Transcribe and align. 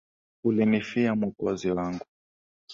Ulinifia 0.43 1.15
mwokozi 1.15 1.69
wangu 1.71 2.05